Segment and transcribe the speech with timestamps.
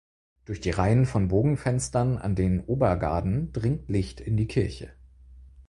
[0.45, 4.91] Durch die Reihen von Bogenfenstern an den Obergaden dringt Licht in die Kirche.